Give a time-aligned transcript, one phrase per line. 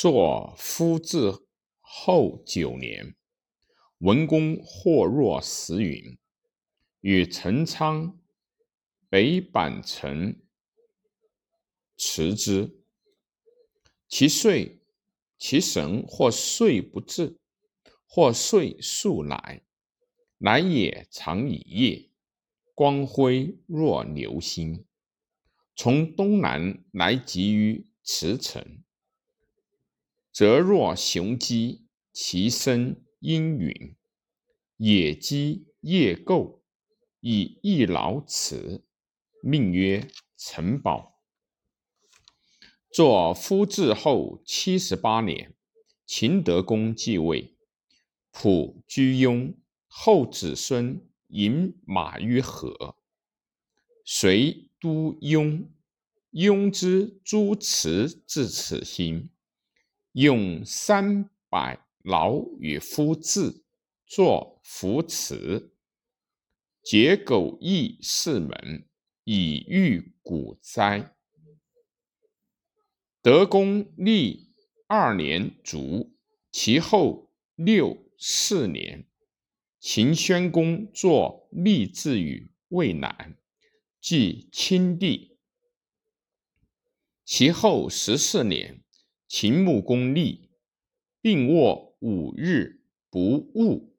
[0.00, 1.32] 作夫至
[1.80, 3.16] 后九年，
[3.98, 6.16] 文公或若时云
[7.02, 8.16] ：“与陈仓
[9.08, 10.40] 北板城
[11.96, 12.78] 辞之。
[14.06, 14.80] 其岁，
[15.36, 17.36] 其神或岁不至，
[18.06, 19.64] 或岁数来，
[20.38, 22.08] 来也常以夜，
[22.72, 24.86] 光辉若流星，
[25.74, 28.64] 从东南来集于池城。”
[30.32, 33.96] 则若雄鸡，其声殷允；
[34.76, 36.62] 野鸡夜构，
[37.20, 38.84] 以一劳此，
[39.42, 41.20] 命曰城堡。
[42.92, 45.54] 作夫至后七十八年，
[46.06, 47.56] 秦德公继位，
[48.30, 49.54] 普居庸，
[49.86, 52.96] 后子孙引马于河，
[54.04, 55.70] 随都雍。
[56.30, 59.30] 雍之诸祠至此心。
[60.12, 63.64] 用三百劳与夫字
[64.06, 65.72] 作扶持，
[66.82, 68.88] 结狗邑四门，
[69.24, 71.14] 以御古灾。
[73.20, 74.54] 德公历
[74.86, 76.16] 二年卒，
[76.50, 79.06] 其后六四年，
[79.78, 83.36] 秦宣公作立志于渭南，
[84.00, 85.36] 即清帝。
[87.24, 88.82] 其后十四年。
[89.28, 90.48] 秦穆公立，
[91.20, 93.94] 并卧五日不悟。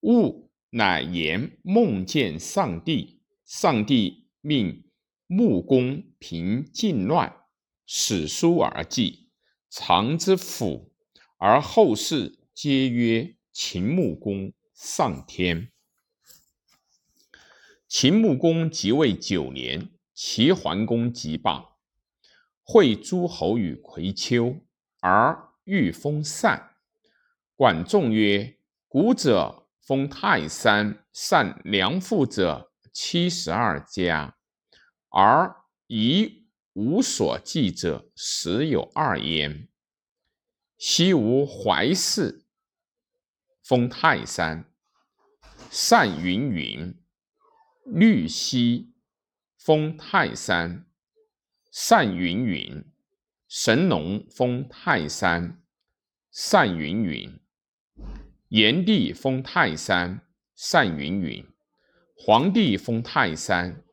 [0.00, 4.84] 悟乃言梦见上帝，上帝命
[5.26, 7.34] 穆公平晋乱，
[7.84, 9.28] 史书而记，
[9.68, 10.92] 常之府，
[11.36, 15.72] 而后世皆曰秦穆公上天。
[17.88, 21.77] 秦穆公即位九年，齐桓公即霸。
[22.70, 24.60] 会诸侯于葵丘，
[25.00, 26.76] 而欲封禅。
[27.56, 34.36] 管仲曰：“古者封泰山，禅良父者七十二家，
[35.08, 35.56] 而
[35.86, 39.70] 遗无所记者十有二焉。
[40.76, 42.44] 昔无怀氏
[43.62, 44.70] 封泰山，
[45.70, 47.02] 善云云，
[47.86, 48.92] 律兮
[49.56, 50.84] 封泰山。”
[51.80, 52.84] 善云云，
[53.46, 55.62] 神农封泰山；
[56.32, 57.40] 善云云，
[58.48, 60.22] 炎帝封泰山；
[60.56, 61.46] 善云云，
[62.16, 63.84] 黄帝封泰山；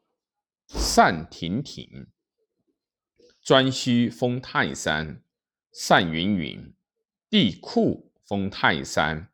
[0.68, 2.08] 善亭亭，
[3.46, 5.22] 颛顼封泰山；
[5.72, 6.74] 善云云，
[7.30, 9.28] 帝喾封泰山；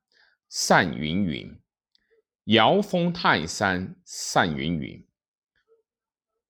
[0.50, 1.58] 善云云，
[2.44, 5.08] 尧封泰山；善云云，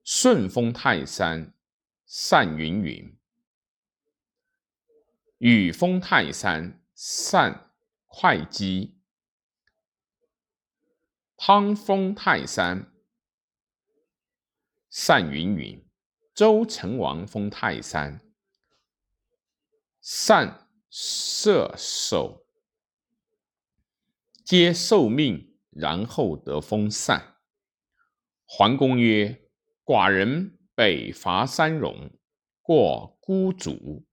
[0.03, 1.53] 舜封泰山。
[2.13, 3.17] 善云云，
[5.37, 7.71] 禹封泰山；善
[8.05, 8.97] 会稽，
[11.37, 12.91] 汤封泰山；
[14.89, 15.87] 善云云，
[16.33, 18.19] 周成王封泰山；
[20.01, 22.45] 善射手，
[24.43, 27.37] 皆受命，然后得封禅。
[28.45, 29.49] 桓公曰
[29.85, 32.09] ：“寡人。”北伐三戎，
[32.59, 34.03] 过孤竹；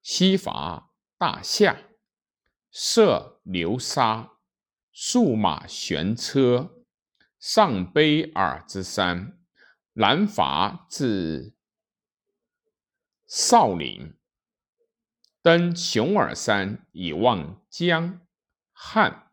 [0.00, 1.76] 西伐大夏，
[2.70, 4.34] 涉流沙，
[4.92, 6.84] 数马悬车，
[7.40, 9.40] 上卑尔之山；
[9.94, 11.56] 南伐至
[13.26, 14.16] 少陵，
[15.42, 18.20] 登熊耳山以望江
[18.70, 19.32] 汉。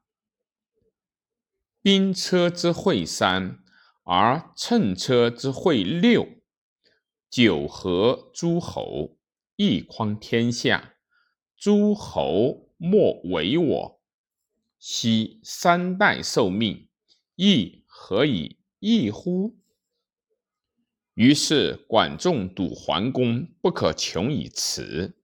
[1.84, 3.64] 兵车之会三，
[4.02, 6.41] 而乘车之会六。
[7.31, 9.18] 九合诸侯，
[9.56, 10.96] 一匡天下，
[11.56, 14.02] 诸侯莫为我。
[14.78, 16.90] 昔三代受命，
[17.36, 19.58] 亦何以异乎？
[21.14, 25.18] 于是管仲笃桓公不可穷以辞，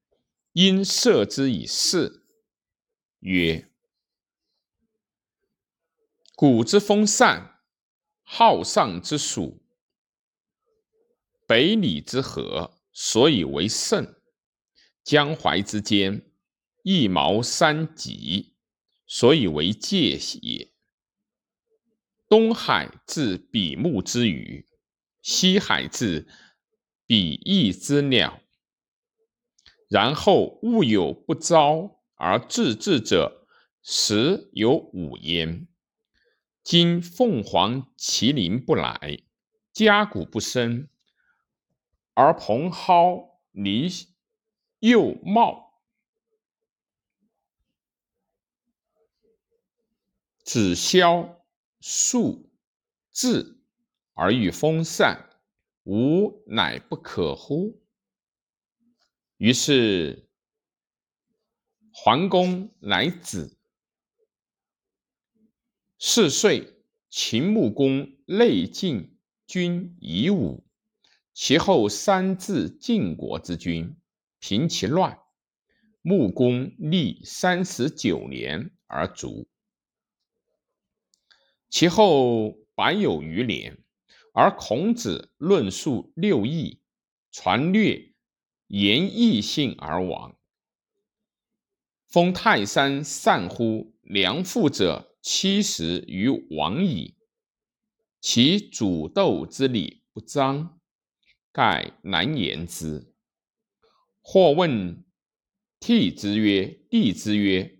[0.53, 2.25] 因射之以事，
[3.19, 3.69] 曰
[6.37, 7.59] ：“古之风善，
[8.23, 9.61] 好上之属。”
[11.47, 14.15] 北里之河，所以为盛；
[15.01, 16.29] 江淮之间，
[16.83, 18.57] 一毛三棘，
[19.07, 20.73] 所以为界也。
[22.27, 24.67] 东海至比目之鱼，
[25.21, 26.27] 西海至
[27.05, 28.41] 比翼之鸟。
[29.87, 33.47] 然后物有不招而自治者，
[33.81, 35.65] 实有五焉。
[36.61, 39.23] 今凤凰麒麟不来，
[39.71, 40.89] 家谷不生。
[42.19, 43.87] 而蓬蒿离
[44.79, 45.79] 又茂，
[50.43, 51.45] 子萧
[51.79, 52.49] 肃
[53.11, 53.61] 志
[54.13, 55.29] 而欲风散，
[55.83, 57.83] 吾乃不可乎？
[59.37, 60.27] 于是
[61.93, 63.59] 桓公乃子。
[65.99, 70.66] 是岁，秦穆公内晋军以武，
[71.39, 73.95] 其后三至晋国之君，
[74.39, 75.19] 平其乱。
[76.01, 79.47] 穆公历三十九年而卒。
[81.69, 83.77] 其后百有余年，
[84.33, 86.81] 而孔子论述六艺，
[87.31, 88.15] 传略
[88.65, 90.35] 言义性而亡。
[92.07, 95.13] 封泰山善乎良父者。
[95.21, 97.15] 七十余往矣，
[98.21, 100.76] 其主斗之礼不彰，
[101.57, 103.11] 盖难言之。
[104.21, 105.03] 或问
[105.79, 107.79] 悌之曰：“帝之曰。”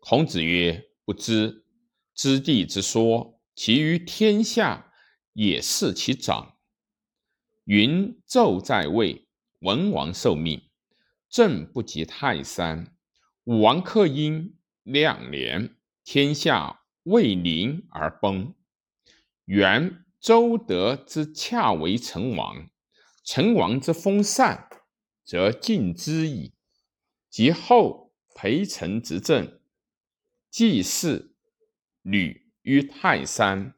[0.00, 1.64] 孔子曰：“不知。
[2.12, 4.92] 知弟之说，其于天下
[5.32, 6.58] 也是其长。
[7.66, 9.28] 云纣在位，
[9.60, 10.68] 文王受命，
[11.28, 12.96] 政不及泰山。
[13.44, 18.52] 武王克殷。”两年，天下为宁而崩。
[19.44, 22.70] 原周德之恰为成王，
[23.24, 24.70] 成王之封禅，
[25.24, 26.54] 则敬之矣。
[27.28, 29.60] 及后陪臣执政，
[30.48, 31.34] 祭祀
[32.02, 33.74] 吕于泰山，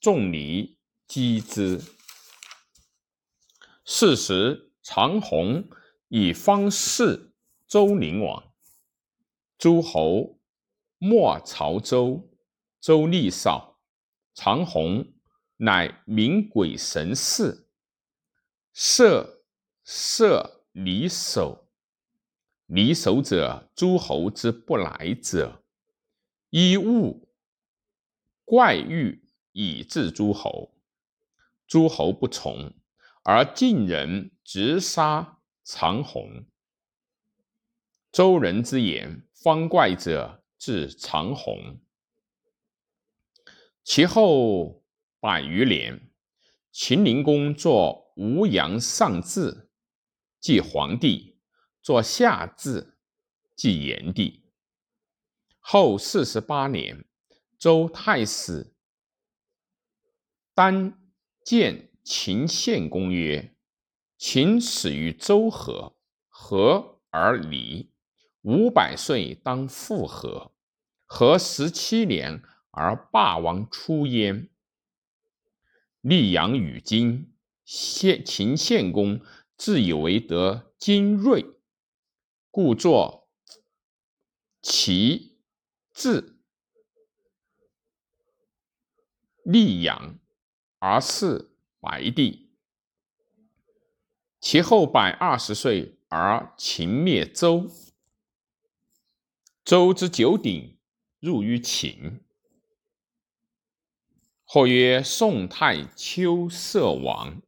[0.00, 1.80] 众离击之。
[3.84, 5.68] 是时，长虹
[6.08, 7.32] 以方士
[7.68, 8.52] 周灵王，
[9.56, 10.40] 诸侯。
[10.98, 12.30] 莫曹周，
[12.80, 13.78] 周厉少，
[14.32, 15.13] 长虹
[15.64, 17.66] 乃名鬼神事，
[18.74, 19.42] 设
[19.82, 21.70] 设离首。
[22.66, 25.62] 离首者，诸侯之不来者，
[26.50, 27.30] 依物
[28.44, 30.74] 怪欲以治诸侯。
[31.66, 32.74] 诸侯不从，
[33.22, 36.44] 而晋人直杀长虹。
[38.12, 40.42] 周人之言，方怪者。
[40.56, 41.78] 至长虹，
[43.82, 44.82] 其后
[45.24, 46.10] 百余年，
[46.70, 49.70] 秦灵公作吴阳上至，
[50.38, 51.38] 即皇帝；
[51.80, 52.98] 作下至，
[53.56, 54.44] 即炎帝。
[55.60, 57.06] 后四十八年，
[57.58, 58.74] 周太史
[60.52, 60.92] 丹
[61.42, 63.56] 见秦献公曰
[64.18, 65.96] ：“秦始于周和，
[66.28, 67.90] 和而离。
[68.42, 70.52] 五百岁当复和。”
[71.08, 72.42] 和十七年
[72.72, 74.50] 而霸王出焉。
[76.04, 77.34] 溧阳与金，
[77.64, 79.20] 献秦献公
[79.56, 81.46] 自以为得精锐，
[82.50, 83.30] 故作
[84.60, 85.38] 其
[85.92, 86.38] 字
[89.44, 90.18] 溧阳，
[90.78, 92.52] 而是白帝。
[94.38, 97.70] 其后百二十岁而秦灭周，
[99.64, 100.72] 周之九鼎。
[101.20, 102.22] 入于秦，
[104.54, 107.42] 或曰宋太丘色王，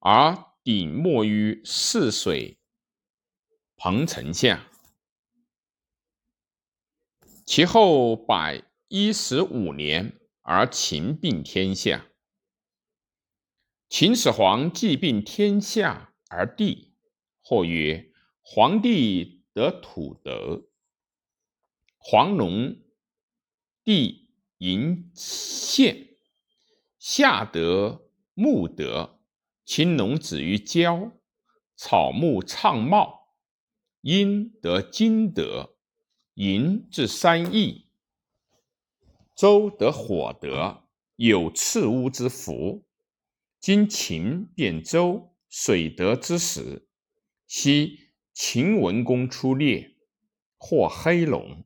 [0.00, 2.58] 而鼎没于泗水
[3.76, 4.68] 彭城下。
[7.46, 12.08] 其后百一十五年，而秦并天下。
[13.88, 16.92] 秦始皇既并天下而帝，
[17.40, 18.10] 或曰
[18.42, 20.68] 皇帝得土德，
[21.98, 22.76] 黄龙。
[23.84, 26.07] 地营县，
[27.10, 29.18] 夏得木德，
[29.64, 31.10] 青龙止于郊，
[31.74, 33.32] 草木畅茂；
[34.02, 35.78] 阴得金德，
[36.34, 37.86] 银至三亿；
[39.34, 40.84] 周得火德，
[41.16, 42.86] 有赤乌之福。
[43.58, 46.90] 今秦变周，水德之始。
[47.46, 49.96] 昔秦文公出猎，
[50.58, 51.64] 获黑龙。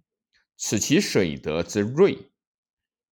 [0.56, 2.30] 此其水德之瑞，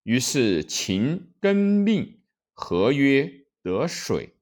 [0.05, 2.19] 于是秦更命
[2.63, 4.37] 合曰得水，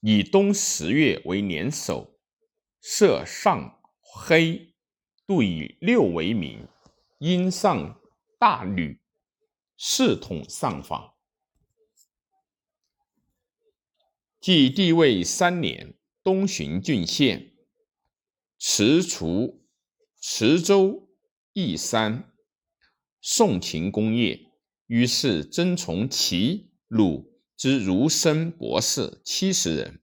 [0.00, 2.18] 以冬十月为年首，
[2.82, 4.74] 设上黑，
[5.26, 6.66] 度以六为名，
[7.18, 7.98] 因上
[8.36, 9.00] 大吕，
[9.78, 11.16] 四统上法。
[14.40, 17.54] 即帝位三年，东巡郡县，
[18.58, 19.62] 辞除。
[20.20, 21.08] 池州
[21.52, 22.34] 义山，
[23.20, 24.45] 宋秦功业，
[24.86, 30.00] 于是征从齐、鲁之儒生博士七十人，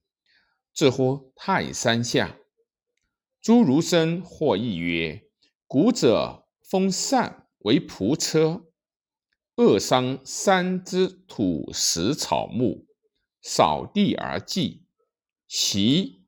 [0.74, 2.38] 至乎泰山下。
[3.40, 5.28] 诸儒生或议曰
[5.66, 8.66] ：“古者封禅为仆车，
[9.56, 12.86] 扼伤山之土石草木，
[13.40, 14.86] 扫地而祭，
[15.46, 16.24] 其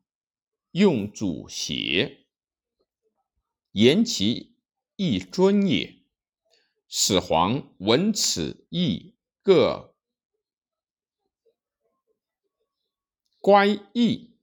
[0.72, 2.26] 用主邪？
[3.72, 4.56] 言其
[4.96, 5.94] 亦尊也。”
[6.88, 9.96] 始皇闻此意，各
[13.40, 14.38] 乖异，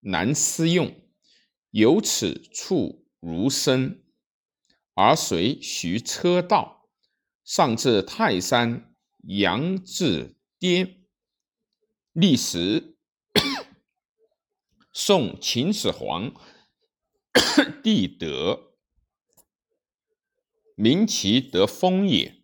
[0.00, 1.00] 难思用。
[1.70, 4.02] 由此处如生，
[4.94, 6.90] 而随徐车道，
[7.44, 11.06] 上至泰山，阳至巅。
[12.12, 12.98] 历时，
[14.92, 16.34] 宋秦始皇
[17.82, 18.71] 帝德，
[20.74, 22.42] 民其得封也。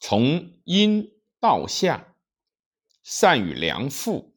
[0.00, 2.16] 从阴到下，
[3.02, 4.36] 善与良妇，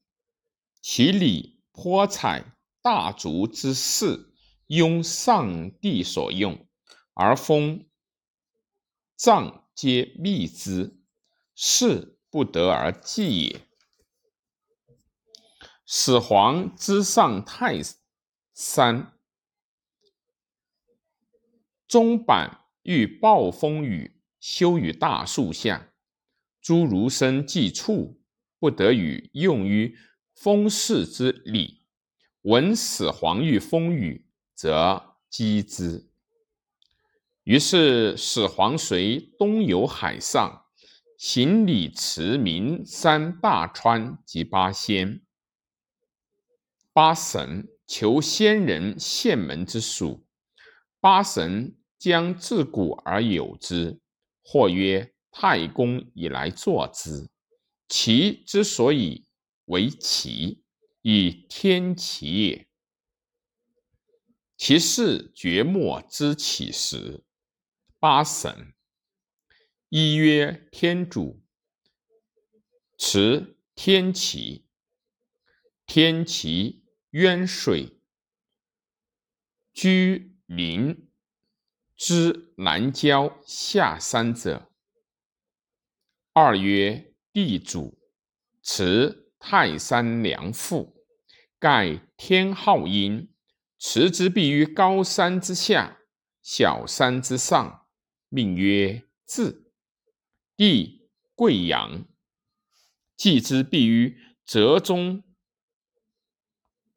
[0.81, 2.51] 其礼颇采。
[2.81, 4.31] 大族之士，
[4.67, 6.67] 拥上帝所用，
[7.15, 7.89] 而封
[9.15, 11.01] 藏皆密之，
[11.55, 13.67] 是不得而祭也。
[15.83, 17.81] 始皇之上泰
[18.53, 19.17] 山，
[21.87, 25.93] 中板遇暴风雨，修于大树下，
[26.61, 28.21] 诸儒生既处，
[28.59, 29.95] 不得与用于
[30.33, 31.83] 封事之礼。
[32.41, 36.09] 闻始皇遇风雨，则击之。
[37.43, 40.65] 于是始皇随东游海上，
[41.17, 45.21] 行礼驰名山大川及八仙、
[46.91, 50.24] 八神，求仙人献门之属。
[51.05, 53.99] 八神将自古而有之，
[54.43, 57.29] 或曰太公以来作之。
[57.87, 59.27] 其之所以
[59.65, 60.63] 为奇。
[61.03, 62.67] 以天齐也，
[64.57, 67.23] 其事绝莫知起时。
[67.99, 68.73] 八神，
[69.89, 71.43] 一曰天主，
[72.97, 74.65] 持天齐。
[75.85, 77.99] 天齐渊水，
[79.71, 81.09] 居临
[81.95, 84.71] 之南郊下山者。
[86.33, 87.97] 二曰地主，
[88.61, 90.93] 持泰山良父。
[91.57, 93.33] 盖天浩阴，
[93.79, 95.99] 持之必于高山之下，
[96.43, 97.87] 小山之上，
[98.29, 99.71] 命曰至。
[100.55, 102.05] 地贵阳，
[103.15, 105.23] 祭之必于泽中，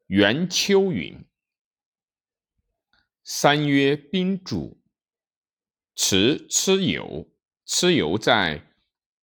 [0.07, 1.25] 元丘云。
[3.31, 4.81] 三曰宾主，
[5.93, 7.29] 持蚩尤，
[7.63, 8.73] 蚩尤在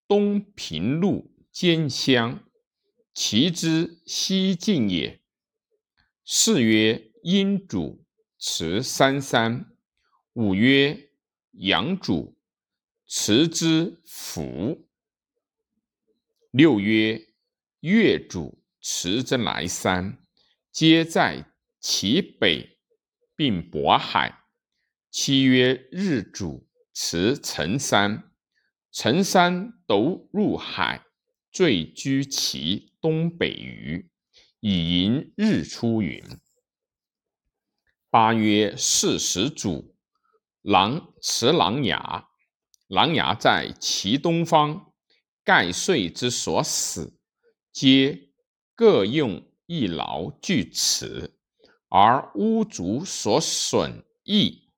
[0.06, 2.48] 东平路兼乡，
[3.12, 5.20] 其之西境也。
[6.24, 8.06] 四曰阴主
[8.38, 9.76] 持三山，
[10.34, 11.10] 五曰
[11.54, 12.38] 阳主
[13.08, 14.86] 持之府，
[16.52, 17.20] 六曰
[17.80, 20.24] 月主持之来山，
[20.70, 22.75] 皆在其北，
[23.36, 24.42] 并渤海。
[25.10, 28.32] 七曰日主持辰山，
[28.90, 31.04] 辰山斗入海，
[31.52, 34.10] 坠居其东北隅。
[34.60, 36.24] 以迎日出云。
[38.10, 39.94] 八曰四时主，
[40.62, 42.28] 狼持狼牙，
[42.88, 44.92] 狼牙在其东方。
[45.44, 47.20] 盖岁之所死，
[47.70, 48.30] 皆
[48.74, 51.35] 各用一劳俱此，
[51.88, 54.68] 而巫族所损益，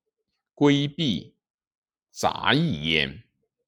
[0.54, 1.36] 规避
[2.10, 3.27] 杂役焉。